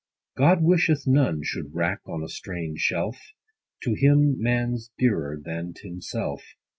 [0.35, 3.33] God wisheth none should wrack on a strange shelf:
[3.83, 6.55] To him man's dearer, than t' himself.